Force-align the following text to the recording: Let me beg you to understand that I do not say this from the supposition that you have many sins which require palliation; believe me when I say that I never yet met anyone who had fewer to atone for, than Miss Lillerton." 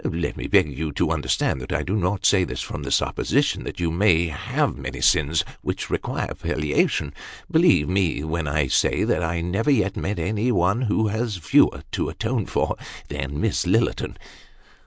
Let 0.03 0.35
me 0.35 0.47
beg 0.47 0.67
you 0.75 0.91
to 0.93 1.11
understand 1.11 1.61
that 1.61 1.71
I 1.71 1.83
do 1.83 1.95
not 1.95 2.25
say 2.25 2.43
this 2.43 2.61
from 2.63 2.81
the 2.81 2.89
supposition 2.89 3.65
that 3.65 3.79
you 3.79 3.91
have 4.31 4.75
many 4.75 4.99
sins 4.99 5.43
which 5.61 5.91
require 5.91 6.33
palliation; 6.33 7.13
believe 7.51 7.87
me 7.87 8.23
when 8.23 8.47
I 8.47 8.65
say 8.65 9.03
that 9.03 9.21
I 9.21 9.41
never 9.41 9.69
yet 9.69 9.95
met 9.95 10.17
anyone 10.17 10.81
who 10.81 11.09
had 11.09 11.33
fewer 11.33 11.83
to 11.91 12.09
atone 12.09 12.47
for, 12.47 12.77
than 13.09 13.39
Miss 13.39 13.67
Lillerton." 13.67 14.17